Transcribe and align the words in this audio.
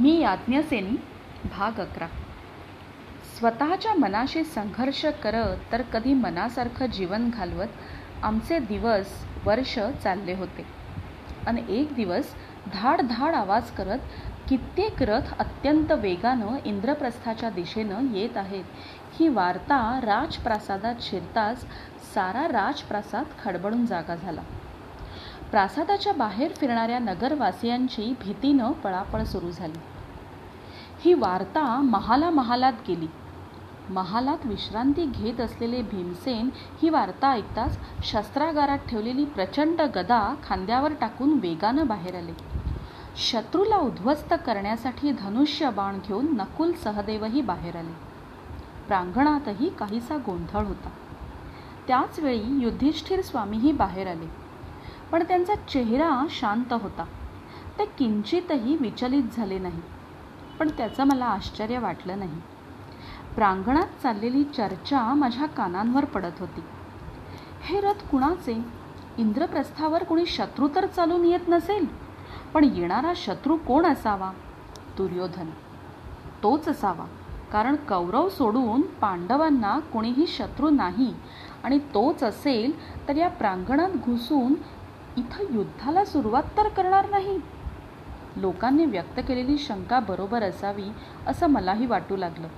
मी 0.00 0.20
याज्ञसेनी 0.20 0.96
भाग 1.44 1.80
अकरा. 1.80 2.06
स्वतःच्या 3.38 3.94
मनाशी 3.94 4.44
संघर्ष 4.44 5.04
करत 5.04 5.72
तर 5.72 5.82
कधी 5.82 6.14
मनासारखं 6.14 6.86
जीवन 6.86 7.30
घालवत 7.30 7.66
आमचे 8.22 8.58
दिवस 8.58 9.06
वर्ष 9.44 9.78
चालले 9.78 10.34
होते. 10.34 10.66
आणि 11.46 11.62
एक 11.68 11.94
दिवस 11.94 12.34
धाड 12.72 13.00
धाड 13.00 13.34
आवाज 13.34 13.70
करत 13.70 13.98
कित्येक 14.48 15.02
रथ 15.02 15.34
अत्यंत 15.38 15.92
वेगानं 15.92 16.56
इंद्रप्रस्थाच्या 16.64 17.50
दिशेनं 17.50 18.14
येत 18.14 18.36
आहेत. 18.36 18.64
ही 19.20 19.28
वार्ता 19.28 20.00
राजप्रासादात 20.02 20.94
शिरताच 21.00 21.60
सारा 22.14 22.48
राजप्रासाद 22.48 23.24
खडबडून 23.44 23.86
जागा 23.86 24.14
झाला. 24.14 24.40
प्रासादाच्या 25.50 26.12
बाहेर 26.12 26.52
फिरणाऱ्या 26.52 26.98
नगरवासियांची 26.98 28.14
भीतीनं 28.24 28.72
पळापळ 28.72 29.22
सुरू 29.22 29.50
झाली. 29.50 29.78
ही 31.04 31.14
वार्ता 31.14 31.80
महाला 31.80 32.30
महालात 32.30 32.72
गेली. 32.88 33.06
महालात 33.90 34.38
विश्रांती 34.44 35.04
घेत 35.06 35.40
असलेले 35.40 35.82
भीमसेन 35.82 36.48
ही 36.82 36.88
वार्ता 36.88 37.30
ऐकताच 37.30 37.78
शस्त्रागारात 38.04 38.78
ठेवलेली 38.78 39.24
प्रचंड 39.24 39.80
गदा 39.80 40.34
खांद्यावर 40.48 40.92
टाकून 41.00 41.38
वेगानं 41.42 41.86
बाहेर 41.86 42.14
आले. 42.14 42.32
शत्रूला 43.16 43.76
उद्ध्वस्त 43.76 44.34
करण्यासाठी 44.46 45.12
धनुष्य 45.12 45.70
बाण 45.70 45.98
घेऊन 46.08 46.36
नकुल 46.36 46.72
सहदेवही 46.72 47.40
बाहेर 47.40 47.76
आले. 47.76 47.92
प्रांगणातही 48.88 49.68
काहीसा 49.68 50.16
गोंधळ 50.16 50.64
होता. 50.64 50.88
त्याचवेळी 51.86 52.60
युधिष्ठिर 52.60 53.22
स्वामीही 53.22 53.72
बाहेर 53.72 54.06
आले. 54.06 54.39
पण 55.12 55.22
त्यांचा 55.22 55.54
चेहरा 55.54 56.26
शांत 56.30 56.72
होता. 56.72 57.04
ते 57.78 57.84
किंचितही 57.84 58.76
विचलित 58.80 59.22
झाले 59.36 59.58
नाही. 59.58 59.80
पण 60.58 60.68
त्याचं 60.68 61.04
मला 61.04 61.24
आश्चर्य 61.24 61.78
वाटलं 61.78 62.18
नाही. 62.18 62.40
प्रांगणात 63.34 64.02
चाललेली 64.02 64.44
चर्चा 64.44 65.14
माझ्या 65.14 65.46
कानांवर 65.46 66.04
पडत 66.04 66.40
होती. 66.40 66.60
हे 67.62 67.80
रथ 67.80 68.10
कुणाचे? 68.10 68.64
इंद्रप्रस्थावर 69.18 70.04
कुणी 70.04 70.26
शत्रू 70.26 70.68
तर 70.74 70.86
चालून 70.86 71.24
येत 71.24 71.48
नसेल? 71.48 71.86
पण 72.54 72.64
येणारा 72.64 73.12
शत्रू 73.16 73.56
कोण 73.56 73.86
असावा? 73.86 74.32
दुर्योधन. 74.96 75.50
तोच 76.42 76.68
असावा. 76.68 77.04
कारण 77.52 77.76
कौरव 77.76 78.28
सोडून 78.28 78.80
पांडवांना 78.80 79.78
कोणीही 79.78 80.26
शत्रू 80.26 80.70
नाही 80.70 81.14
आणि 81.64 81.78
तोच 81.78 82.22
असेल 82.22 82.72
तर 83.08 83.16
या 83.16 83.28
प्रांगणात 83.28 83.90
घुसून 83.90 84.54
इथं 85.20 85.54
युद्धाला 85.54 86.04
सुरुवात 86.04 86.42
तर 86.42 86.68
करणार 86.68 87.10
नाही. 87.10 87.38
लोकांनी 88.36 88.84
व्यक्त 88.84 89.20
केलेली 89.28 89.58
शंका 89.58 90.00
बरोबर 90.00 90.42
असावी 90.42 90.92
असं 91.26 91.46
मलाही 91.46 91.86
वाटू 91.86 92.16
लागलं. 92.16 92.48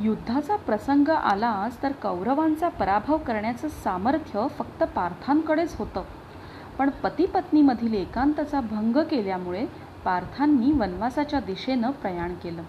युद्धाचा 0.00 0.56
प्रसंग 0.56 1.08
आलाच 1.08 1.82
तर 1.82 1.92
कौरवांचा 1.92 2.68
पराभव 2.68 3.16
करण्याचं 3.16 3.68
सामर्थ्य 3.68 4.46
फक्त 4.58 4.82
पार्थांकडेच 4.82 5.76
होतं. 5.76 6.02
पण 6.78 6.90
पतीपत्नीमधील 6.90 7.94
एकांताचा 7.94 8.60
भंग 8.60 8.96
केल्यामुळे 8.96 9.66
पार्थांनी 10.04 10.72
वनवासाच्या 10.72 11.40
दिशेनं 11.40 11.90
प्रयाण 11.90 12.34
केलं. 12.34 12.62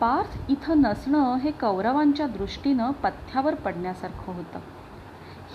पार्थ 0.00 0.50
इथं 0.50 0.80
नसणं 0.80 1.34
हे 1.34 1.50
कौरवांच्या 1.50 2.26
दृष्टीनं 2.26 2.90
पथ्यावर 2.90 3.54
पडण्यासारखं 3.54 4.32
होतं. 4.32 4.58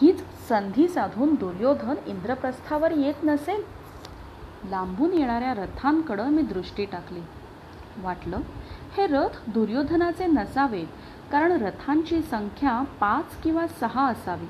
हीच 0.01 0.23
संधी 0.49 0.87
साधून 0.87 1.33
दुर्योधन 1.35 1.95
इंद्रप्रस्थावर 2.07 2.91
येत 2.91 3.23
नसेल. 3.23 3.61
लांबून 4.69 5.13
येणाऱ्या 5.13 5.53
रथांकडं 5.53 6.29
मी 6.29 6.41
दृष्टी 6.41 6.85
टाकली. 6.85 7.19
वाटलं 7.97 8.39
हे 8.97 9.07
रथ 9.07 9.37
दुर्योधनाचे 9.47 10.25
नसावेत 10.25 10.87
कारण 11.31 11.51
रथांची 11.51 12.21
संख्या 12.21 12.83
पाच 12.99 13.35
किंवा 13.43 13.67
सहा 13.67 14.07
असावी. 14.07 14.47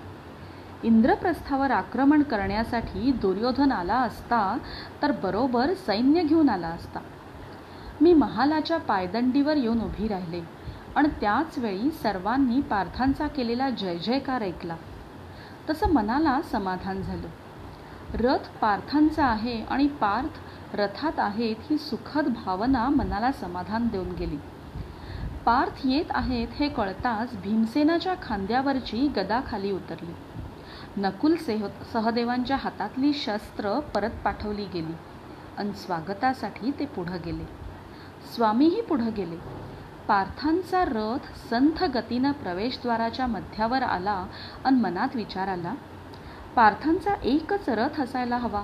इंद्रप्रस्थावर 0.83 1.71
आक्रमण 1.71 2.23
करण्यासाठी 2.23 3.11
दुर्योधन 3.11 3.71
आला 3.71 3.95
असता 3.95 4.57
तर 5.01 5.11
बरोबर 5.11 5.73
सैन्य 5.73 6.23
घेऊन 6.23 6.49
आला 6.49 6.67
असता. 6.67 6.99
मी 8.01 8.13
महालाच्या 8.13 8.77
पायदंडीवर 8.77 9.55
येऊन 9.55 9.81
उभी 9.81 10.07
राहिले 10.07 10.41
आणि 10.95 11.07
त्याचवेळी 11.21 11.91
सर्वांनी 11.91 12.61
पार्थांचा 12.61 13.27
केलेला 13.27 13.69
जय 13.69 13.97
जयकार 13.97 14.41
ऐकला. 14.41 14.75
तसं 15.69 15.89
मनाला 15.89 16.41
समाधान 16.41 17.01
झालं. 17.01 17.27
रथ 18.13 18.47
पार्थांचा 18.61 19.25
आहे 19.25 19.63
आणि 19.63 19.87
पार्थ 19.87 20.75
रथात 20.75 21.11
आहेत 21.17 21.55
ही 21.69 21.77
सुखद 21.77 22.27
भावना 22.27 22.89
मनाला 22.89 23.31
समाधान 23.31 23.87
देऊन 23.87 24.11
गेली. 24.11 24.37
पार्थ 25.45 25.81
येत 25.85 26.05
आहेत 26.09 26.47
हे 26.55 26.69
कळताच 26.69 27.33
भीमसेनाच्या 27.33 28.15
खांद्यावरची 28.21 29.07
गदा 29.07 29.41
खाली 29.47 29.71
उतरली. 29.71 30.13
नकुल 30.97 31.35
सेह 31.35 31.67
सहदेवांच्या 31.93 32.57
हातातली 32.57 33.13
शस्त्र 33.13 33.79
परत 33.79 34.09
पाठवली 34.25 34.65
गेली 34.65 34.93
आणि 35.57 35.73
स्वागतासाठी 35.73 36.71
ते 36.79 36.85
पुढं 36.85 37.17
गेले. 37.25 37.43
स्वामीही 38.35 38.81
पुढं 38.81 39.09
गेले. 39.17 39.68
पार्थांचा 40.09 40.85
रथ 40.85 41.49
संथ 41.49 41.83
गतीनं 41.83 42.31
प्रवेशद्वाराच्या 42.31 43.27
मध्यावर 43.27 43.83
आला 43.83 44.25
आणि 44.63 44.75
मनात 44.75 45.15
विचार 45.15 45.47
आला 45.47 45.73
पार्थांचा 46.55 47.13
एकच 47.23 47.69
रथ 47.69 48.01
असायला 48.01 48.37
हवा. 48.37 48.63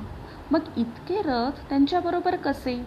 मग 0.51 0.59
इतके 0.78 1.22
रथ 1.25 1.69
त्यांच्याबरोबर 1.69 2.35
कसे? 2.35 2.85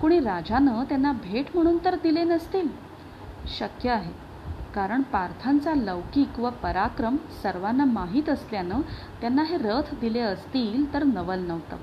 कुणी 0.00 0.20
राजानं 0.20 0.84
त्यांना 0.84 1.12
भेट 1.12 1.46
म्हणून 1.54 1.78
तर 1.84 1.94
दिले 1.94 2.24
नसतील? 2.24 2.68
शक्य 3.58 3.90
आहे. 3.90 4.12
कारण 4.74 5.02
पार्थांचा 5.02 5.74
लौकिक 5.74 6.40
व 6.40 6.50
पराक्रम 6.50 7.16
सर्वांना 7.42 7.84
माहीत 7.84 8.28
असल्यानं 8.28 8.80
त्यांना 9.20 9.42
हे 9.42 9.56
रथ 9.56 9.94
दिले 10.00 10.20
असतील 10.20 10.94
तर 10.94 11.02
नवल 11.02 11.38
नव्हतं. 11.38 11.76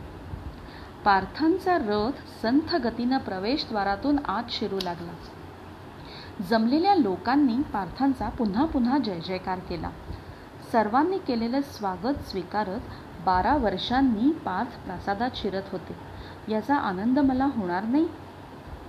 पार्थांचा 1.06 1.78
रथ 1.78 2.42
संथ 2.42 2.76
गतीनं 2.76 3.18
प्रवेशद्वारातून 3.18 4.20
आत 4.26 4.44
शिरू 4.50 4.80
लागला. 4.84 5.12
जमलेल्या 6.44 6.96
लोकांनी 6.96 7.62
पार्थांचा 7.74 8.30
पुन्हा 8.30 8.66
पुन्हा 8.66 8.98
जय 8.98 9.20
जयकार 9.20 9.60
केला. 9.60 9.90
सर्वांनी 10.72 11.18
केलेलं 11.18 11.62
स्वागत 11.62 12.30
स्वीकारत 12.30 12.80
बारा 13.26 13.56
वर्षांनी 13.56 14.32
पार्थ 14.32 14.86
प्रासादात 14.86 15.30
शिरत 15.36 15.64
होते. 15.72 15.96
याचा 16.52 16.76
आनंद 16.76 17.20
मला 17.20 17.46
होणार 17.46 17.84
नाही. 17.84 18.08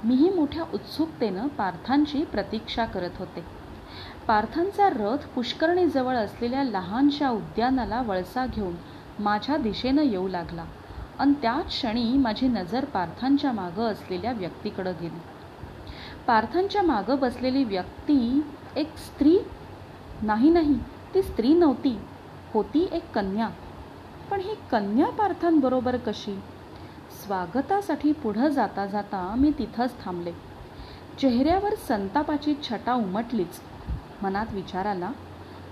मीही 0.04 0.30
मोठ्या 0.30 0.64
उत्सुकतेनं 0.74 1.48
पार्थांची 1.48 2.24
प्रतीक्षा 2.24 2.84
करत 2.84 3.18
होते. 3.18 3.44
पार्थांचा 4.26 4.88
रथ 4.88 5.26
पुष्करणीजवळ 5.34 6.14
असलेल्या 6.14 6.64
लहानशा 6.64 7.30
उद्यानाला 7.30 8.02
वळसा 8.02 8.46
घेऊन 8.46 8.74
माझ्या 9.18 9.56
दिशेनं 9.56 10.02
येऊ 10.02 10.28
लागला. 10.28 10.64
आणि 11.18 11.32
त्याच 11.42 11.66
क्षणी 11.66 12.12
माझी 12.12 12.48
नजर 12.48 12.84
पार्थांच्या 12.84 13.52
मागं 13.52 13.92
असलेल्या 13.92 14.32
व्यक्तीकडं 14.32 14.92
गेली. 15.00 15.20
पार्थांच्या 16.28 16.82
मागं 16.82 17.18
बसलेली 17.18 17.64
व्यक्ती 17.64 18.42
एक 18.76 18.96
स्त्री 18.96 19.38
नाही 20.22 20.50
नाही 20.50 20.74
ती 21.14 21.22
स्त्री 21.22 21.54
नव्हती. 21.54 21.98
होती 22.54 22.88
एक 22.92 23.12
कन्या. 23.14 23.48
पण 24.30 24.40
ही 24.40 24.54
कन्या 24.72 25.06
पार्थांबरोबर 25.06 25.96
कशी? 25.96 26.34
स्वागतासाठी 27.24 28.12
पुढं 28.12 28.48
जाता 28.48 28.86
जाता 28.86 29.34
मी 29.38 29.50
तिथंच 29.58 30.04
थांबले. 30.04 30.32
चेहऱ्यावर 31.20 31.74
संतापाची 31.74 32.54
छटा 32.70 32.94
उमटलीच. 32.94 33.60
मनात 34.22 34.46
विचार 34.52 34.86
आला 34.86 35.10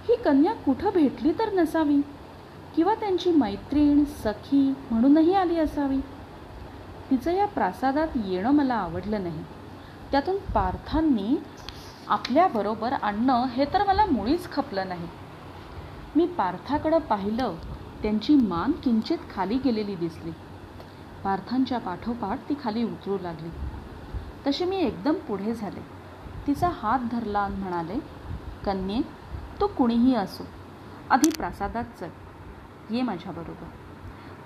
ही 0.09 0.17
कन्या 0.17 0.53
कुठं 0.53 0.91
भेटली 0.94 1.33
तर 1.33 1.53
नसावी? 1.53 2.00
किंवा 2.77 2.94
त्यांची 2.94 3.31
मैत्रीण 3.31 4.05
सखी 4.05 4.75
म्हणूनही 4.91 5.34
आली 5.34 5.59
असावी? 5.59 6.00
तिचं 7.11 7.31
या 7.31 7.47
प्रासादात 7.47 8.09
येणं 8.25 8.50
मला 8.50 8.75
आवडलं 8.75 9.23
नाही. 9.23 9.44
त्यातून 10.11 10.37
पार्थांनी 10.55 11.37
आपल्याबरोबर 12.08 12.93
आणणं 12.93 13.44
हे 13.44 13.64
तर 13.64 13.87
मला 13.87 14.05
मुळीच 14.05 14.50
खपलं 14.53 14.88
नाही. 14.88 15.08
मी 16.17 16.26
पार्थाकडं 16.26 16.99
पाहिलं 16.99 17.55
त्यांची 18.03 18.35
मान 18.35 18.73
किंचित 18.73 19.19
खाली 19.35 19.58
गेलेली 19.64 19.94
दिसली. 19.94 20.31
पार्थांच्या 21.25 21.79
पाठोपाठ 21.79 22.49
ती 22.49 22.55
खाली 22.64 22.85
उतरू 22.85 23.19
लागली. 23.23 23.49
तशी 24.47 24.64
मी 24.64 24.76
एकदम 24.76 25.14
पुढे 25.14 25.55
झाले. 25.55 25.81
तिचा 26.47 26.69
हात 26.69 26.99
धरला 27.12 27.41
आणि 27.41 27.56
म्हणाले 27.56 27.99
कन्ये 28.67 29.00
तो 29.61 29.67
कुणीही 29.67 30.14
असो 30.14 30.44
आधी 31.11 31.31
प्रासादात 31.31 31.85
चल. 32.00 32.08
ये 32.91 33.03
माझ्याबरोबर 33.03 33.69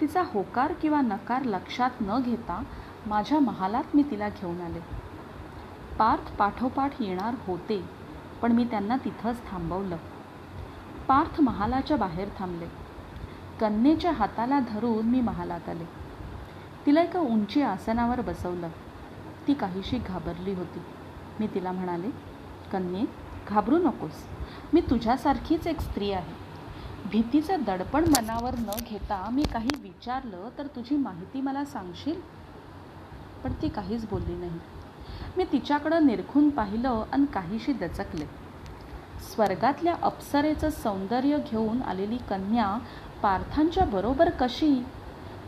तिचा 0.01 0.23
होकार 0.27 0.73
किंवा 0.73 1.01
नकार 1.01 1.45
लक्षात 1.45 2.01
न 2.01 2.21
घेता 2.21 2.63
माझ्या 3.07 3.39
महालात 3.39 3.95
मी 3.95 4.03
तिला 4.03 4.29
घेऊन 4.29 4.61
आले. 4.61 5.00
पार्थ 6.01 6.33
पाठोपाठ 6.37 6.93
येणार 7.01 7.35
होते 7.47 7.85
पण 8.43 8.53
मी 8.53 8.65
त्यांना 8.65 8.97
तिथंच 8.97 9.51
थांबवलं. 9.51 9.97
पार्थ 11.09 11.41
महालाच्या 11.41 11.97
बाहेर 11.97 12.29
थांबले. 12.39 12.67
कन्येच्या 13.61 14.13
हाताला 14.13 14.61
धरून 14.61 15.07
मी 15.07 15.21
महालात 15.21 15.69
आले. 15.69 15.85
तिला 16.87 17.03
एका 17.03 17.19
उंची 17.19 17.63
आसनावर 17.63 18.21
बसवलं. 18.21 18.69
ती 19.49 19.55
काहीशी 19.55 19.99
घाबरली 19.99 20.55
होती. 20.55 20.83
मी 21.41 21.47
तिला 21.47 21.73
म्हणाले 21.73 22.11
कन्ये 22.73 23.05
घाबरू 23.49 23.79
नकोस. 23.79 24.25
मी 24.73 24.81
तुझ्यासारखीच 24.81 25.67
एक 25.67 25.81
स्त्री 25.81 26.13
आहे. 26.13 26.35
भीतीचं 27.11 27.57
दडपण 27.67 28.05
मनावर 28.05 28.55
न 28.59 28.71
घेता 28.91 29.31
मी 29.33 29.43
काही 29.43 29.71
विचारलं 29.83 30.49
तर 30.59 30.67
तुझी 30.67 30.97
माहिती 30.97 31.41
मला 31.41 31.65
सांगशील 31.65 32.21
पण 33.45 33.53
ती 33.63 33.69
काहीच 33.69 34.09
बोलली 34.09 34.37
नाही. 34.37 34.59
मी 35.37 35.45
तिच्याकडं 35.45 36.07
निरखून 36.07 36.51
पाहिलं 36.51 37.05
आणि 37.13 37.27
काहीशी 37.35 37.73
दचकले. 37.73 38.25
स्वर्गातल्या 39.35 39.95
अप्सरेचं 40.03 40.71
सौंदर्य 40.71 41.39
घेऊन 41.51 41.83
आलेली 41.83 42.17
कन्या 42.17 42.79
पार्थांच्या 43.23 43.85
बरोबर 43.85 44.31
कशी? 44.31 44.85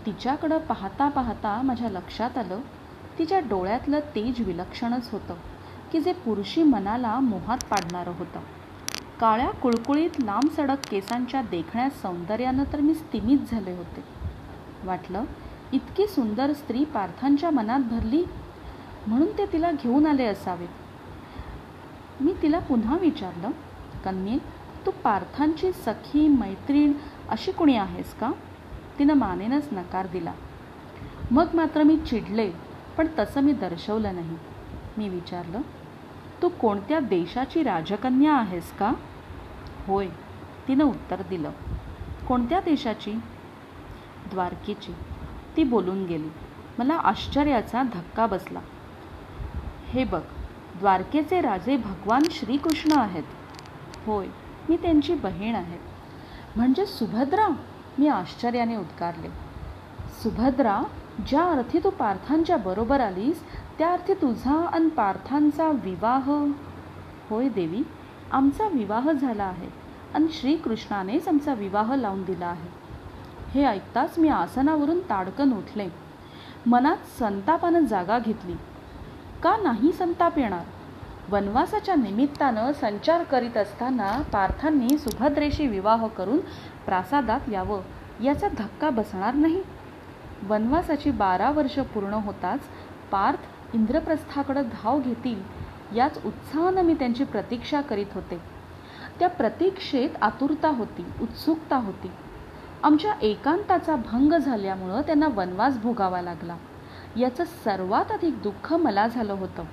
तिच्याकडं 0.06 0.58
पाहता 0.58 1.08
पाहता 1.08 1.62
माझ्या 1.62 1.90
लक्षात 1.90 2.38
आलं. 2.38 2.60
तिच्या 3.18 3.38
डोळ्यातलं 3.38 4.00
तेज 4.14 4.46
विलक्षणच 4.46 5.10
होतं 5.12 5.34
की 5.92 6.00
जे 6.00 6.12
पुरुषी 6.12 6.62
मनाला 6.62 7.20
मोहात 7.20 7.58
पाडणारं 7.70 8.12
होतं. 8.18 8.40
काळ्या 9.20 9.50
कुळकुळीत 9.50 10.10
लांब 10.20 10.50
सडक 10.56 10.88
केसांच्या 10.90 11.42
देखण्या 11.42 11.90
सौंदर्यानं 11.90 12.64
तर 12.72 12.80
मी 12.80 12.94
स्तिमित 12.94 13.38
झाले 13.50 13.72
होते. 13.72 14.04
वाटलं 14.84 15.24
इतकी 15.72 16.06
सुंदर 16.06 16.52
स्त्री 16.52 16.84
पार्थांच्या 16.84 17.50
मनात 17.50 17.80
भरली 17.80 18.24
म्हणून 19.06 19.38
ते 19.38 19.46
तिला 19.46 19.70
घेऊन 19.72 20.06
आले 20.06 20.24
असावेत. 20.24 20.68
मी 22.20 22.34
तिला 22.42 22.58
पुन्हा 22.58 22.98
विचारलं 22.98 23.50
कन्ये 24.04 24.38
तू 24.86 24.90
पार्थांची 24.90 25.72
सखी 25.72 26.28
मैत्रीण 26.28 26.92
अशी 27.28 27.52
कुणी 27.52 27.76
आहेस 27.76 28.14
का? 28.14 28.32
तिनं 28.98 29.14
मानेनच 29.14 29.68
नकार 29.72 30.06
दिला. 30.06 30.32
मग 31.30 31.46
मात्र 31.54 31.82
मी 31.82 31.96
चिडले 31.96 32.52
पण 32.96 33.06
तसं 33.18 33.40
मी 33.40 33.52
दर्शवलं 33.52 34.14
नाही. 34.14 34.36
मी 34.96 35.08
विचारलं 35.08 35.60
तू 36.42 36.48
कोणत्या 36.48 37.00
देशाची 37.00 37.62
राजकन्या 37.62 38.34
आहेस 38.34 38.72
का? 38.72 38.92
होय 39.86 40.08
तिनं 40.68 40.84
उत्तर 40.84 41.22
दिलं. 41.30 41.50
कोणत्या 42.28 42.60
देशाची? 42.60 43.12
द्वारकेची. 44.30 44.94
ती 45.56 45.64
बोलून 45.64 46.06
गेली. 46.06 46.28
मला 46.78 46.94
आश्चर्याचा 46.94 47.82
धक्का 47.82 48.26
बसला. 48.26 48.60
हे 49.92 50.04
बघ 50.04 50.20
द्वारकेचे 50.78 51.40
राजे 51.40 51.76
भगवान 51.76 52.22
श्रीकृष्ण 52.30 52.98
आहेत. 52.98 53.22
होय 54.06 54.26
मी 54.68 54.76
त्यांची 54.76 55.14
बहीण 55.14 55.54
आहे. 55.54 55.78
म्हणजे 56.56 56.86
सुभद्रा? 56.86 57.48
मी 57.98 58.08
आश्चर्याने 58.08 58.76
उद्गारले. 58.76 59.28
सुभद्रा 60.22 60.82
ज्या 61.26 61.42
अर्थी 61.42 61.78
तू 61.78 61.90
पार्थांच्या 61.90 62.56
बरोबर 62.56 63.00
आलीस 63.00 63.44
त्या 63.78 63.92
अर्थी 63.92 64.14
तुझा 64.14 64.66
आणि 64.66 64.88
पार्थांचा 64.88 65.68
विवाह? 65.68 66.30
होय 67.30 67.48
देवी 67.48 67.82
आमचा 68.32 68.68
विवाह 68.68 69.12
झाला 69.12 69.44
आहे 69.44 69.68
आणि 70.14 70.26
श्रीकृष्णानेच 70.32 71.28
आमचा 71.28 71.54
विवाह 71.54 71.94
लावून 71.94 72.24
दिला 72.24 72.46
आहे. 72.46 72.68
हे 73.50 73.64
ऐकताच 73.64 74.18
मी 74.18 74.28
आसनावरून 74.28 75.00
ताडकन 75.00 75.52
उठले. 75.52 75.88
मनात 76.66 76.96
संतापानं 77.18 77.84
जागा 77.84 78.18
घेतली. 78.18 78.54
का 79.42 79.56
नाही 79.56 79.92
संताप 79.92 80.38
येणार. 80.38 80.64
वनवासाच्या 81.30 81.94
निमित्तानं 81.94 82.72
संचार 82.72 83.22
करीत 83.22 83.56
असताना 83.56 84.22
पार्थांनी 84.32 84.98
सुभद्रेशी 84.98 85.66
विवाह 85.66 86.06
करून 86.06 86.38
प्रासादात 86.86 87.48
यावं 87.52 87.80
याचा 88.24 88.48
धक्का 88.58 88.90
बसणार 88.90 89.34
नाही. 89.34 89.62
वनवासाची 90.48 91.10
बारा 91.10 91.50
वर्ष 91.50 91.78
पूर्ण 91.78 92.14
होताच 92.14 92.60
पार्थ 93.10 93.74
इंद्रप्रस्थाकडं 93.74 94.62
धाव 94.62 95.00
घेतील 95.00 95.42
याच 95.96 96.24
उत्साहानं 96.24 96.82
मी 96.82 96.94
त्यांची 96.94 97.24
प्रतीक्षा 97.24 97.80
करीत 97.80 98.14
होते. 98.14 98.40
त्या 99.18 99.28
प्रतीक्षेत 99.28 100.10
आतुरता 100.22 100.68
होती 100.68 101.06
उत्सुकता 101.20 101.76
होती. 101.76 102.10
आमच्या 102.82 103.12
एकांताचा 103.22 103.96
भंग 103.96 104.32
झाल्यामुळं 104.32 105.00
त्यांना 105.00 105.28
वनवास 105.34 105.78
भोगावा 105.78 106.22
लागला. 106.22 106.56
याचं 107.16 107.44
सर्वात 107.44 108.12
अधिक 108.12 108.42
दुःख 108.42 108.72
मला 108.72 109.06
झालं 109.06 109.32
होतं. 109.32 109.64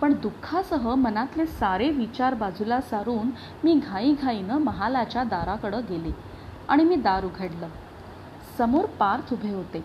पण 0.00 0.12
दुःखासह 0.12 0.94
मनातले 0.94 1.46
सारे 1.46 1.90
विचार 1.90 2.34
बाजूला 2.34 2.80
सारून 2.80 3.30
मी 3.64 3.74
घाईघाईनं 3.74 4.58
महालाच्या 4.58 5.22
दाराकडं 5.22 5.80
गेले 5.88 6.10
आणि 6.68 6.84
मी 6.84 6.96
दार 6.96 7.24
उघडलं. 7.24 7.68
समोर 8.58 8.84
पार्थ 8.84 9.32
उभे 9.32 9.54
होते. 9.54 9.84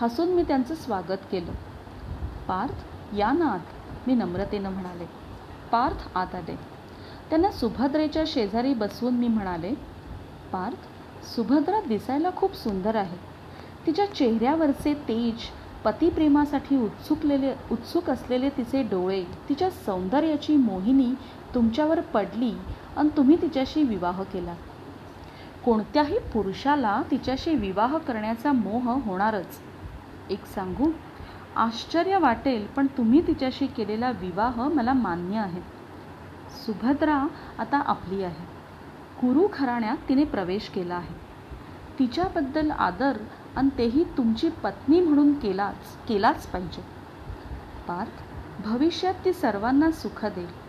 हसून 0.00 0.28
मी 0.28 0.42
त्यांचं 0.42 0.74
स्वागत 0.74 1.18
केलं. 1.32 1.52
पार्थ 2.48 2.74
या 3.16 3.32
ना 3.32 3.46
आत. 3.46 4.06
मी 4.06 4.14
नम्रतेनं 4.14 4.70
म्हणाले. 4.70 5.04
पार्थ 5.72 6.08
आत 6.14 6.34
आले. 6.34 6.58
त्यांना 7.30 7.50
सुभद्रेच्या 7.50 8.24
शेजारी 8.26 8.74
बसवून 8.74 9.14
मी 9.14 9.28
म्हणाले 9.28 9.74
पार्थ 10.52 10.76
सुभद्रा 11.26 11.80
दिसायला 11.88 12.30
खूप 12.36 12.54
सुंदर 12.54 12.96
आहे. 12.96 13.16
तिच्या 13.86 14.14
चेहऱ्यावरचे 14.14 14.94
तेज 14.94 15.34
पतिप्रेमासाठी 15.84 16.76
उत्सुकलेले 16.76 17.54
उत्सुक 17.70 18.10
असलेले 18.10 18.48
तिचे 18.48 18.82
डोळे 18.82 19.24
तिच्या 19.48 19.70
सौंदर्याची 19.70 20.56
मोहिनी 20.56 21.14
तुमच्यावर 21.54 22.00
पडली 22.00 22.52
आणि 22.96 23.08
तुम्ही 23.16 23.42
तिच्याशी 23.42 23.82
विवाह 23.82 24.22
केला. 24.22 24.54
कोणत्याही 25.64 26.18
पुरुषाला 26.18 27.02
तिच्याशी 27.10 27.54
विवाह 27.54 27.98
करण्याचा 27.98 28.52
मोह 28.52 29.00
होणारच. 29.04 29.58
एक 30.30 30.44
सांगू? 30.46 30.90
आश्चर्य 31.56 32.18
वाटेल 32.18 32.66
पण 32.66 32.86
तुम्ही 32.86 33.26
तिच्याशी 33.26 33.66
केलेला 33.66 34.10
विवाह 34.10 34.68
मला 34.68 34.92
मान्य 34.92 35.38
आहे. 35.38 35.60
सुभद्रा 36.66 37.26
आता 37.58 37.78
आपली 37.78 38.22
आहे. 38.22 38.44
कुरु 39.20 39.48
घराण्यात 39.54 39.96
तिने 40.08 40.24
प्रवेश 40.24 40.68
केला 40.68 40.94
आहे. 40.94 41.31
तिच्याबद्दल 41.98 42.70
आदर 42.70 43.16
आणि 43.56 43.68
तेही 43.78 44.04
तुमची 44.04 44.48
पत्नी 44.48 45.00
म्हणून 45.00 45.34
केलाच 45.34 46.06
केलाच 46.08 46.46
पाहिजे. 46.46 46.84
पार्थ 47.88 48.22
भविष्यात 48.68 49.14
ती 49.24 49.32
सर्वांना 49.32 49.90
सुख 49.90 50.24
देईल. 50.24 50.62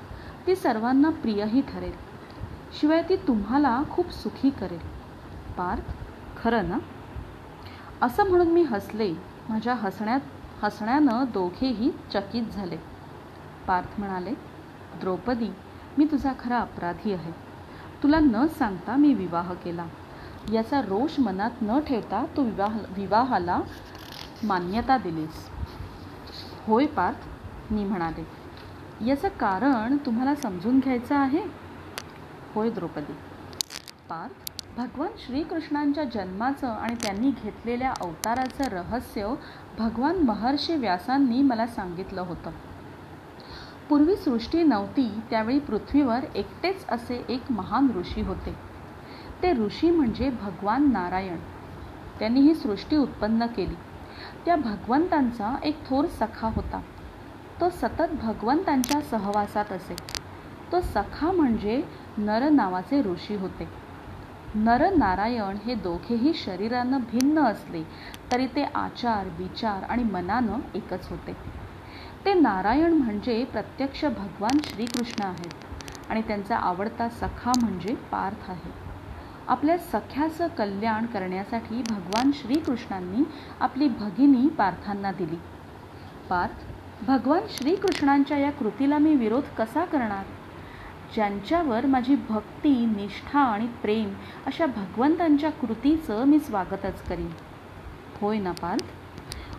ती 0.47 0.55
सर्वांना 0.55 1.09
प्रियही 1.09 1.61
ठरेल. 1.61 1.91
शिवाय 2.79 3.01
ती 3.09 3.15
तुम्हाला 3.15 3.83
खूप 3.91 4.09
सुखी 4.11 4.49
करेल. 4.49 4.79
पार्थ 5.57 5.93
खरं 6.43 6.69
ना? 6.69 6.77
असं 8.01 8.29
म्हणून 8.29 8.47
मी 8.47 8.61
हसले. 8.61 9.13
माझ्या 9.49 9.73
हसण्यात 9.73 10.19
हसण्यानं 10.63 11.25
दोघेही 11.33 11.91
चकित 12.13 12.43
झाले. 12.43 12.77
पार्थ 13.67 13.99
म्हणाले 13.99 14.31
द्रौपदी 14.99 15.49
मी 15.97 16.05
तुझा 16.05 16.33
खरा 16.39 16.57
अपराधी 16.57 17.13
आहे. 17.13 17.31
तुला 18.03 18.19
न 18.19 18.47
सांगता 18.47 18.95
मी 18.95 19.13
विवाह 19.13 19.53
केला. 19.53 19.85
याचा 20.51 20.81
रोष 20.81 21.19
मनात 21.19 21.51
न 21.61 21.79
ठेवता 21.79 22.25
तू 22.37 22.43
विवाह 22.43 22.77
विवाहाला 22.89 23.61
मान्यता 24.43 24.97
दिलीस. 24.97 25.49
होय 26.67 26.85
पार्थ 26.85 27.73
मी 27.73 27.83
म्हणाले. 27.83 28.25
याचं 29.05 29.27
कारण 29.27 29.97
तुम्हाला 29.97 30.35
समजून 30.35 30.79
घ्यायचं 30.79 31.15
आहे? 31.15 31.41
होय 32.55 32.69
द्रौपदी. 32.69 33.13
पार्थ 34.09 34.51
भगवान 34.77 35.09
श्रीकृष्णांच्या 35.17 36.03
जन्माचं 36.03 36.67
आणि 36.67 36.95
त्यांनी 36.95 37.31
घेतलेल्या 37.43 37.93
अवताराचं 38.01 38.63
रहस्य 38.63 39.27
भगवान 39.79 40.15
महर्षी 40.15 40.75
व्यासांनी 40.75 41.41
मला 41.41 41.67
सांगितलं 41.67 42.21
होतं. 42.21 42.51
पूर्वी 43.89 44.15
सृष्टी 44.15 44.63
नव्हती 44.63 45.21
त्यावेळी 45.29 45.59
पृथ्वीवर 45.59 46.19
एकटेच 46.35 46.85
असे 46.89 47.25
एक 47.29 47.51
महान 47.51 47.87
ऋषी 47.95 48.21
होते. 48.21 48.72
ते 49.43 49.53
ऋषी 49.53 49.89
म्हणजे 49.91 50.29
भगवान 50.29 50.91
नारायण. 50.91 51.37
त्यांनी 52.19 52.39
ही 52.39 52.55
सृष्टी 52.55 52.95
उत्पन्न 52.95 53.45
केली. 53.45 53.75
त्या 54.45 54.55
भगवंतांचा 54.55 55.55
एक 55.63 55.89
थोर 55.89 56.05
सखा 56.05 56.47
होता. 56.47 56.81
तो 57.61 57.69
सतत 57.69 58.13
भगवंतांच्या 58.21 59.01
सहवासात 59.01 59.71
असे. 59.71 59.95
तो 60.71 60.81
सखा 60.81 61.31
म्हणजे 61.31 61.81
नर 62.17 62.49
नावाचे 62.49 63.01
ऋषी 63.01 63.35
होते. 63.35 63.69
नर 64.55 64.89
नारायण 64.97 65.57
हे 65.65 65.75
दोघेही 65.75 66.33
शरीरानं 66.33 66.97
भिन्न 66.97 67.39
असले 67.39 67.83
तरी 68.31 68.47
ते 68.47 68.63
आचार 68.63 69.27
विचार 69.37 69.83
आणि 69.83 70.03
मनानं 70.03 70.59
एकच 70.75 71.09
होते. 71.09 71.33
ते 72.25 72.33
नारायण 72.33 72.93
म्हणजे 72.93 73.43
प्रत्यक्ष 73.43 74.05
भगवान 74.05 74.59
श्रीकृष्ण 74.63 75.23
आहेत 75.23 75.65
आणि 76.09 76.21
त्यांचा 76.21 76.57
आवडता 76.57 77.09
सखा 77.09 77.51
म्हणजे 77.61 77.95
पार्थ 78.11 78.49
आहे. 78.49 78.92
आपल्या 79.47 79.77
सख्याचं 79.77 80.47
कल्याण 80.47 81.05
करण्यासाठी 81.05 81.83
भगवान 81.89 82.31
श्रीकृष्णांनी 82.33 83.23
आपली 83.59 83.87
भगिनी 83.87 84.47
पार्थांना 84.47 85.11
दिली. 85.11 85.35
पार्थ 86.29 86.53
भगवान 87.05 87.41
श्रीकृष्णांच्या 87.49 88.37
या 88.37 88.51
कृतीला 88.51 88.97
मी 88.97 89.15
विरोध 89.15 89.43
कसा 89.57 89.85
करणार? 89.85 90.23
ज्यांच्यावर 91.13 91.85
माझी 91.85 92.15
भक्ती 92.29 92.85
निष्ठा 92.85 93.39
आणि 93.39 93.67
प्रेम 93.67 94.13
अशा 94.45 94.65
भगवंतांच्या 94.65 95.51
कृतीचं 95.51 96.23
मी 96.23 96.39
स्वागतच 96.39 97.03
करीन. 97.03 97.29
होय 98.21 98.39
ना 98.39 98.51
पार्थ? 98.51 98.83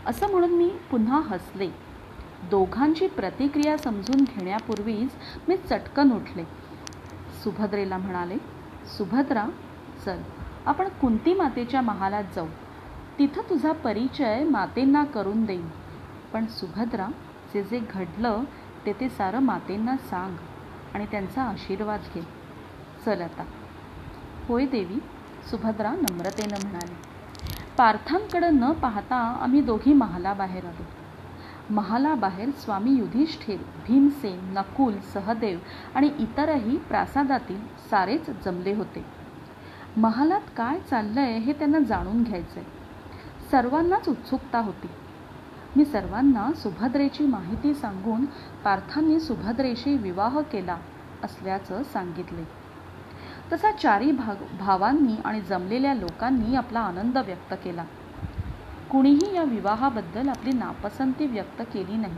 असं 0.06 0.30
म्हणून 0.30 0.50
मी 0.50 0.70
पुन्हा 0.90 1.20
हसले. 1.20 1.68
दोघांची 2.50 3.06
प्रतिक्रिया 3.06 3.78
समजून 3.78 4.24
घेण्यापूर्वीच 4.24 5.10
मी 5.48 5.56
चटकन 5.56 6.12
उठले. 6.12 6.44
सुभद्रेला 7.44 7.98
म्हणाले 7.98 8.36
सुभद्रा 8.98 9.46
चल 10.04 10.18
आपण 10.66 10.88
कुंती 10.88 11.34
मातेच्या 11.34 11.80
महालात 11.80 12.25
जाऊ. 12.37 12.46
तिथं 13.18 13.50
तुझा 13.50 13.73
परिचय 13.73 14.44
मातेंना 14.44 15.04
करून 15.04 15.44
देईन. 15.44 15.68
पण 16.32 16.46
सुभद्रा 16.46 17.06
जे 17.54 17.62
जे 17.62 17.80
घडलं 17.90 18.42
ते 18.87 18.92
ते 18.92 19.08
सारं 19.08 19.38
मातेंना 19.38 19.96
सांग 19.96 20.37
आणि 20.94 21.06
त्यांचा 21.11 21.42
आशीर्वाद 21.42 22.00
घे. 22.14 22.20
चल 23.06 23.20
आता. 23.20 23.44
होय 24.49 24.66
देवी 24.66 24.99
सुभद्रा 25.50 25.90
नम्रतेनं 25.90 26.56
म्हणाली. 26.62 26.94
पार्थांकडं 27.78 28.54
न 28.54 28.73
पाहता 28.73 29.16
आम्ही 29.16 29.61
दोघी 29.61 29.92
महालाबाहेर 29.92 30.64
आलो. 30.64 30.84
महालाबाहेर 31.70 32.50
स्वामी 32.50 32.90
युधिष्ठिर 32.90 33.56
भीमसेन 33.56 34.58
नकुल 34.58 34.94
सहदेव 35.14 35.58
आणि 35.94 36.11
इतरही 36.18 36.76
प्रासादातील 36.76 37.61
सारेच 37.90 38.30
जमले 38.44 38.75
होते. 38.75 39.23
महालात 39.96 40.40
काय 40.56 40.78
चाललंय 40.78 41.38
हे 41.38 41.52
त्यांना 41.52 41.78
जाणून 41.78 42.22
घ्यायचंय. 42.22 42.62
सर्वांनाच 43.50 44.08
उत्सुकता 44.08 44.58
होती. 44.58 44.88
मी 45.76 45.84
सर्वांना 45.84 46.52
सुभद्रेची 46.52 47.26
माहिती 47.26 47.74
सांगून 47.74 48.24
पार्थांनी 48.64 49.20
सुभद्रेशी 49.20 49.96
विवाह 49.96 50.40
केला 50.40 50.76
असल्याचं 51.22 51.82
सांगितले. 51.82 52.44
तसा 53.52 53.70
चारी 53.70 54.12
भाग 54.12 54.36
भावांनी 54.58 55.16
आणि 55.24 55.40
जमलेल्या 55.40 55.94
लोकांनी 55.94 56.56
आपला 56.56 56.80
आनंद 56.80 57.18
व्यक्त 57.18 57.54
केला. 57.64 57.84
कुणीही 58.90 59.34
या 59.34 59.42
विवाहाबद्दल 59.42 60.28
आपली 60.28 60.52
नापसंती 60.52 61.26
व्यक्त 61.26 61.62
केली 61.74 61.96
नाही. 61.96 62.16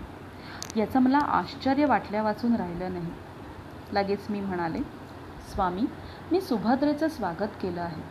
याचं 0.81 1.01
मला 1.01 1.19
आश्चर्य 1.19 1.85
वाटल्या 1.85 2.23
वाचून 2.23 2.57
राहिलं 2.57 2.93
नाही. 2.93 3.11
लगेच 3.93 4.27
मी 4.31 4.41
म्हणाले 4.41 5.06
स्वामी 5.55 5.83
मी 6.33 6.41
सुभद्रेचं 6.41 7.09
स्वागत 7.09 7.49
केलं 7.63 7.81
आहे. 7.81 8.03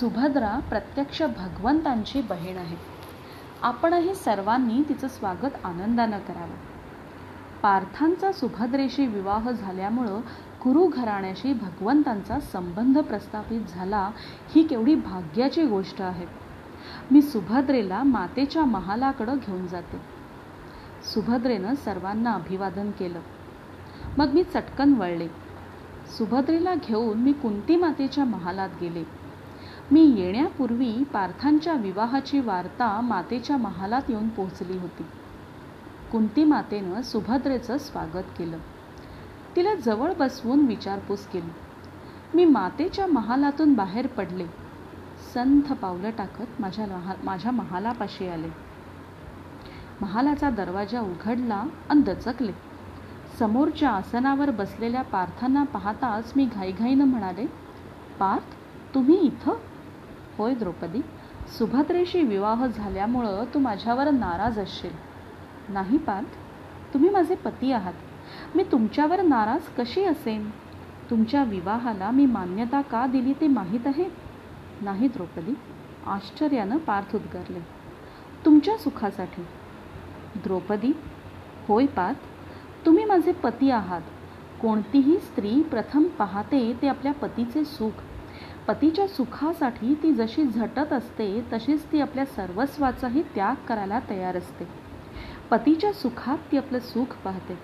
सुभद्रा 0.00 0.58
प्रत्यक्ष 0.58 1.22
भगवंतांची 1.22 2.20
बहीण 2.20 2.56
आहे. 2.56 2.76
आपणही 3.62 4.14
सर्वांनी 4.14 4.82
तिचं 4.88 5.08
स्वागत 5.08 5.64
आनंदानं 5.64 6.18
करावं. 6.18 6.72
पार्थांचा 7.62 8.32
सुभद्रेशी 8.32 9.06
विवाह 9.06 9.50
झाल्यामुळं 9.50 10.20
कुरु 10.62 10.86
घराण्याशी 10.86 11.52
भगवंतांचा 11.52 12.40
संबंध 12.40 12.98
प्रस्थापित 12.98 13.60
झाला 13.60 14.10
ही 14.54 14.62
केवढी 14.62 14.94
भाग्याची 14.94 15.64
गोष्ट 15.64 16.02
आहे. 16.02 16.26
मी 17.10 17.22
सुभद्रेला 17.22 18.02
मातेच्या 18.02 18.64
महालाकडं 18.64 19.36
घेऊन 19.46 19.66
जाते. 19.66 20.00
सुभद्रेनं 21.14 21.74
सर्वांना 21.74 22.32
अभिवादन 22.32 22.90
केलं. 22.90 23.20
मग 24.18 24.28
मी 24.34 24.42
चटकन 24.42 24.94
वळले. 24.94 25.41
सुभद्रेला 26.08 26.74
घेऊन 26.74 27.18
मी 27.18 27.32
कुंती 27.32 27.76
मातेच्या 27.76 28.24
महालात 28.24 28.68
गेले. 28.80 29.04
मी 29.90 30.00
येण्यापूर्वी 30.00 31.04
पार्थांच्या 31.12 31.74
विवाहाची 31.74 32.40
वार्ता 32.40 33.00
मातेच्या 33.00 33.56
महालात 33.56 34.02
येऊन 34.08 34.28
पोहोचली 34.28 34.78
होती. 34.78 35.02
कुंती 36.12 36.44
मातेनं 36.44 37.02
सुभद्रेचं 37.02 37.78
स्वागत 37.78 38.24
केलं. 38.38 38.58
तिला 39.56 39.74
जवळ 39.74 40.12
बसवून 40.18 40.66
विचारपूस 40.66 41.26
केली. 41.26 41.50
मी 42.34 42.44
मातेच्या 42.44 43.06
महालातून 43.06 43.74
बाहेर 43.74 44.06
पडले. 44.06 44.46
संथ 45.34 45.72
पावलं 45.72 46.10
टाकत 46.10 46.60
माझ्या 46.60 46.86
महा 46.86 47.14
माझ्या 47.24 47.52
महालापाशी 47.52 48.28
आले. 48.28 48.48
महालाचा 50.00 50.50
दरवाजा 50.50 51.00
उघडला 51.00 51.64
आणि 51.90 52.02
दचकले. 52.02 52.71
समोरच्या 53.38 53.90
आसनावर 53.90 54.50
बसलेल्या 54.50 55.02
पार्थांना 55.02 55.62
पाहताच 55.62 56.32
मी 56.36 56.44
घाईघाईनं 56.44 57.04
म्हणाले 57.04 57.46
पार्थ 58.18 58.54
तुम्ही 58.94 59.18
इथं? 59.18 59.52
होय 60.38 60.54
द्रौपदी 60.54 61.00
सुभद्रेशी 61.58 62.22
विवाह 62.22 62.66
झाल्यामुळं 62.66 63.44
तू 63.54 63.58
माझ्यावर 63.58 64.10
नाराज 64.10 64.58
असशील. 64.58 64.90
नाही 65.68 65.98
पार्थ 65.98 66.26
तुम्ही 66.94 67.10
माझे 67.10 67.34
पती 67.34 67.72
आहात. 67.72 67.92
मी 68.54 68.64
तुमच्यावर 68.72 69.22
नाराज 69.22 69.60
कशी 69.78 70.04
असेन? 70.04 70.50
तुमच्या 71.10 71.44
विवाहाला 71.44 72.10
मी 72.10 72.26
मान्यता 72.26 72.80
का 72.80 73.06
दिली 73.06 73.32
ते 73.32 73.46
माहीत 73.46 73.86
आहे? 73.86 74.04
नाही 74.82 75.08
द्रौपदी 75.08 75.54
आश्चर्यानं 76.06 76.76
पार्थ 76.76 77.14
उद्गारले. 77.14 77.60
तुमच्या 78.44 78.76
सुखासाठी. 78.76 79.42
द्रौपदी 80.36 80.92
होय 81.68 81.86
पार्थ 81.86 82.31
तुम्ही 82.86 83.04
माझे 83.04 83.32
पती 83.32 83.70
आहात. 83.70 84.00
कोणतीही 84.62 85.18
स्त्री 85.18 85.62
प्रथम 85.62 86.02
पाहते 86.02 86.78
ते 86.82 86.88
आपल्या 86.88 87.12
पतीचे 87.12 87.64
सुख. 87.64 87.92
पतीच्या 88.68 89.08
सुखासाठी 89.08 89.94
ती 90.02 90.12
जशी 90.12 90.44
झटत 90.44 90.92
असते 90.92 91.46
तशीच 91.52 91.84
ती 91.92 92.00
आपल्या 92.00 92.24
सर्वस्वाचाही 92.24 93.22
त्याग 93.22 93.54
करायला 93.66 94.00
तयार 94.10 94.36
असते. 94.36 94.68
पतीच्या 95.50 95.92
सुखात 95.92 96.38
ती 96.52 96.56
आपलं 96.56 96.78
सुख 96.78 97.16
पाहते. 97.24 97.58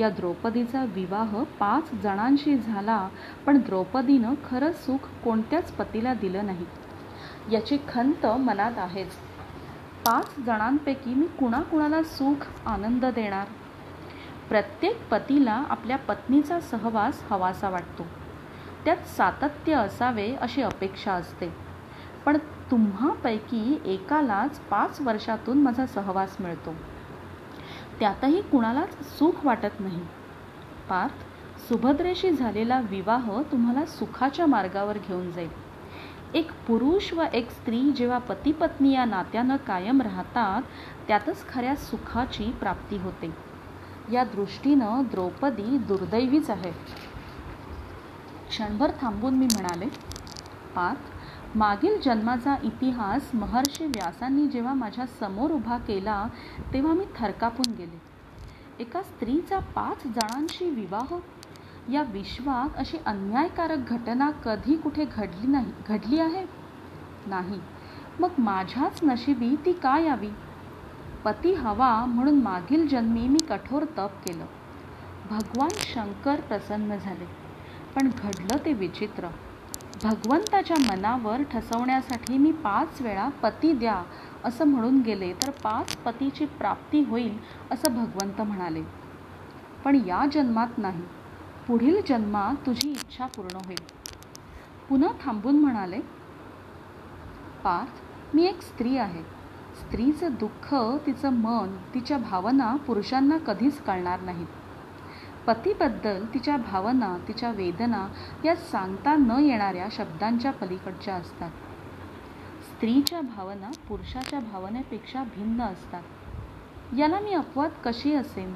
या 0.00 0.10
द्रौपदीचा 0.10 0.84
विवाह 0.84 1.42
पाच 1.42 1.92
जणांशी 1.92 2.58
झाला 2.58 3.08
पण 3.46 3.58
द्रौपदीनं 3.58 4.34
खरं 4.50 4.72
सुख 4.72 5.08
कोणत्याच 5.24 5.72
पतीला 5.72 6.14
दिलं 6.14 6.46
नाही. 6.46 6.66
याची 7.52 7.78
खंत 7.88 8.26
मनात 8.26 8.72
आहेच. 8.76 9.10
पाच 10.06 10.38
जणांपैकी 10.38 11.14
मी 11.14 11.26
कुणाकुणाला 11.26 12.02
सुख 12.02 12.68
आनंद 12.68 13.04
देणार? 13.04 13.46
प्रत्येक 14.48 15.08
पतीला 15.08 15.64
आपल्या 15.68 15.96
पत्नीचा 15.96 16.60
सहवास 16.60 17.22
हवासा 17.30 17.68
वाटतो. 17.68 18.06
त्यात 18.84 18.96
सातत्य 18.96 19.72
असावे 19.72 20.34
अशी 20.34 20.62
अपेक्षा 20.62 21.12
असते. 21.12 21.54
पण 22.24 22.36
तुम्हापैकी 22.70 23.82
एकालाच 23.84 24.58
पाच 24.58 25.00
वर्षातून 25.00 25.58
माझा 25.58 25.86
सहवास 25.86 26.36
मिळतो. 26.40 26.74
त्यातही 28.00 28.42
कुणालाच 28.42 29.18
सुख 29.18 29.32
वाटत 29.44 29.80
नाही. 29.80 30.00
पार्थ 30.88 31.14
सुभद्रेशी 31.68 32.30
झालेला 32.30 32.80
विवाह 32.80 33.42
तुम्हाला 33.42 33.84
सुखाच्या 33.86 34.46
मार्गावर 34.46 34.98
घेऊन 35.08 35.30
जाईल. 35.30 35.50
एक 36.34 36.50
पुरुष 36.66 37.12
व 37.12 37.22
एक 37.32 37.50
स्त्री 37.50 37.90
जेव्हा 37.90 38.18
पती 38.18 38.52
पत्नी 38.52 38.94
या 38.94 39.04
नात्यानं 39.04 39.56
कायम 39.56 40.02
राहतात 40.02 40.62
त्यातच 41.08 41.48
खऱ्या 41.48 41.76
सुखाची 41.76 42.52
प्राप्ती 42.60 42.96
होते. 42.96 43.47
या 44.12 44.24
दृष्टीनं 44.24 45.02
द्रौपदी 45.10 45.78
दुर्दैवीच 45.78 46.50
आहे. 46.50 46.70
क्षणभर 48.48 48.90
थांबून 49.00 49.34
मी 49.34 49.46
म्हणाले 49.46 49.86
पाक 50.74 50.98
मागील 51.56 52.00
जन्माचा 52.00 52.56
इतिहास 52.62 53.30
महर्षी 53.34 53.86
व्यासांनी 53.86 54.46
जेव्हा 54.46 54.74
माझ्यासमोर 54.74 55.50
उभा 55.50 55.78
केला 55.78 56.26
तेव्हा 56.72 56.92
मी 56.92 57.04
थरकापून 57.16 57.74
गेले. 57.74 58.00
एका 58.80 59.02
स्त्रीचा 59.02 59.58
पाच 59.58 60.06
जणांशी 60.06 60.70
विवाह? 60.70 61.14
या 61.92 62.02
विश्वात 62.02 62.76
अशी 62.76 62.98
अन्यायकारक 63.06 63.78
घटना 63.78 64.30
कधी 64.30 64.76
कुठे 64.76 65.04
घडली 65.04 65.46
नाही 65.46 65.72
घडली 65.88 66.18
आहे? 66.18 66.46
नाही. 67.26 67.60
मग 68.20 68.28
माझ्याच 68.38 69.00
नशिबी 69.02 69.56
ती 69.64 69.72
का 69.72 69.98
यावी? 69.98 70.28
पती 71.28 71.54
हवा 71.54 72.04
म्हणून 72.04 72.42
मागील 72.42 72.88
जन्मी 72.88 73.28
मी 73.28 73.38
कठोर 73.38 73.84
तप 73.84 74.10
केलं. 74.24 74.44
भगवान 75.30 75.68
शंकर 75.68 76.40
प्रसन्न 76.40 76.96
झाले. 76.96 77.24
पण 77.96 78.08
घडलं 78.08 78.64
ते 78.64 78.72
विचित्र. 78.72 79.28
भगवंताच्या 80.04 80.76
मनावर 80.80 81.42
ठसवण्यासाठी 81.42 82.38
मी 82.38 82.52
पाच 82.52 83.02
वेळा 83.02 83.28
पती 83.28 83.72
द्या 83.72 84.02
असं 84.44 84.64
म्हणून 84.64 85.00
गेले 85.00 85.32
तर 85.32 85.50
पाच 85.50 85.96
पतीची 85.96 86.46
प्राप्ती 86.46 87.04
होईल 87.04 87.38
असं 87.70 87.94
भगवंत 87.94 88.40
म्हणाले. 88.40 88.82
पण 89.84 89.94
या 90.06 90.26
जन्मात 90.32 90.78
नाही. 90.78 91.02
पुढील 91.66 92.00
जन्मात 92.08 92.66
तुझी 92.66 92.90
इच्छा 92.90 93.26
पूर्ण 93.26 93.56
होईल. 93.56 93.84
पुन्हा 94.88 95.10
थांबून 95.24 95.58
म्हणाले 95.58 96.00
पार्थ 97.64 98.02
मी 98.36 98.46
एक 98.46 98.62
स्त्री 98.62 98.96
आहे. 98.96 99.37
स्त्रीचं 99.78 100.28
दुःख 100.40 100.74
तिचं 101.06 101.32
मन 101.32 101.76
तिच्या 101.94 102.18
भावना 102.18 102.76
पुरुषांना 102.76 103.38
कधीच 103.38 103.80
कळणार 103.80 104.20
नाहीत. 104.20 104.46
पतीबद्दल 105.46 106.24
तिच्या 106.34 106.56
भावना 106.56 107.16
तिच्या 107.28 107.50
वेदना 107.50 108.08
या 108.44 108.56
सांगता 108.56 109.14
न 109.14 109.30
येणाऱ्या 109.30 109.86
शब्दांच्या 109.92 110.52
पलीकडच्या 110.52 111.14
असतात. 111.14 111.50
स्त्रीच्या 112.62 113.20
भावना 113.20 113.70
पुरुषाच्या 113.88 114.40
भावनेपेक्षा 114.40 115.22
भिन्न 115.22 115.62
असतात. 115.62 116.02
याला 116.98 117.20
मी 117.20 117.32
अपवाद 117.32 117.70
कशी 117.84 118.14
असेन? 118.14 118.54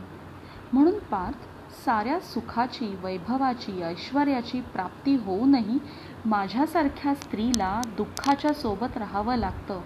म्हणून 0.72 0.98
पार्थ 0.98 1.36
साऱ्या 1.84 2.20
सुखाची 2.20 2.96
वैभवाची 3.02 3.82
ऐश्वर्याची 3.82 4.60
प्राप्ती 4.60 5.16
होऊनही 5.16 5.78
माझ्यासारख्या 6.26 7.14
स्त्रीला 7.14 7.80
दुःखाच्या 7.96 8.52
सोबत 8.52 8.96
राहावं 8.96 9.36
लागतं 9.36 9.80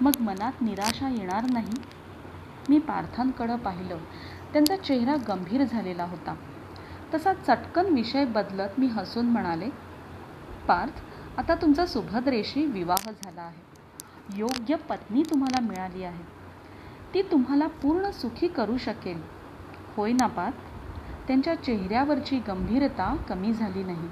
मग 0.00 0.12
मनात 0.20 0.52
निराशा 0.62 1.08
येणार 1.08 1.44
नाही. 1.50 1.72
मी 2.68 2.78
पार्थांकडं 2.78 3.56
पाहिलं. 3.56 3.98
त्यांचा 4.52 4.76
चेहरा 4.76 5.16
गंभीर 5.28 5.64
झालेला 5.64 6.04
होता. 6.04 6.34
तसा 7.14 7.32
चटकन 7.32 7.86
विषय 7.86 8.24
बदलत 8.24 8.78
मी 8.78 8.86
हसून 8.86 9.26
म्हणाले 9.26 9.68
पार्थ 10.68 10.92
आता 11.38 11.54
तुमचा 11.54 11.86
सुभद्रेशी 11.86 12.66
विवाह 12.66 13.10
झाला 13.10 13.42
आहे. 13.42 13.62
योग्य 14.38 14.74
पत्नी 14.74 15.22
तुम्हाला 15.30 15.60
मिळाली 15.60 16.02
आहे. 16.04 16.24
ती 17.14 17.22
तुम्हाला 17.22 17.66
पूर्ण 17.66 18.10
सुखी 18.10 18.48
करू 18.48 18.76
शकेल. 18.76 19.22
होय 19.96 20.12
ना 20.12 20.26
पार्थ? 20.26 20.56
त्यांच्या 21.26 21.54
चेहऱ्यावरची 21.54 22.38
गंभीरता 22.38 23.16
कमी 23.28 23.52
झाली 23.52 23.84
नाही. 23.84 24.08